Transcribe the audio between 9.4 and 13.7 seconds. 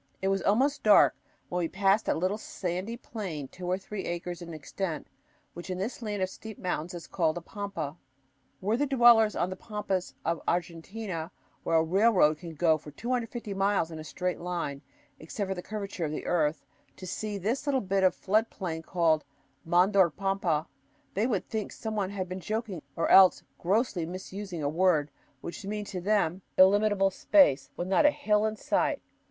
the pampas of Argentina where a railroad can go for 250